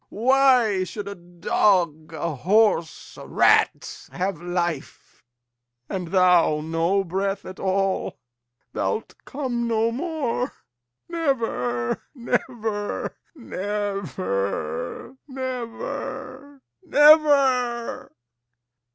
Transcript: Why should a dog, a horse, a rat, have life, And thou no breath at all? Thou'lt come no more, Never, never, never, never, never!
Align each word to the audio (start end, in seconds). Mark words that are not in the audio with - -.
Why 0.09 0.83
should 0.83 1.07
a 1.07 1.13
dog, 1.13 2.11
a 2.11 2.33
horse, 2.33 3.17
a 3.17 3.27
rat, 3.27 4.09
have 4.11 4.41
life, 4.41 5.23
And 5.87 6.07
thou 6.07 6.59
no 6.59 7.03
breath 7.03 7.45
at 7.45 7.59
all? 7.59 8.17
Thou'lt 8.73 9.13
come 9.25 9.67
no 9.67 9.91
more, 9.91 10.53
Never, 11.07 12.01
never, 12.15 13.15
never, 13.37 15.17
never, 15.27 16.61
never! 16.87 18.11